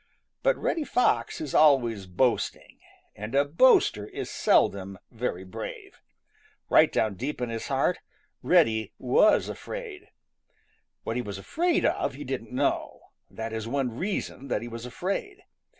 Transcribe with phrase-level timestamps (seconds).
[0.41, 2.79] But Reddy Fox is always boasting,
[3.15, 6.01] and a boaster is seldom very brave.
[6.71, 7.99] Right down deep in his heart
[8.41, 10.09] Reddy was afraid.
[11.03, 13.11] What he was afraid of, he didn't know.
[13.29, 15.43] That is one reason that he was afraid.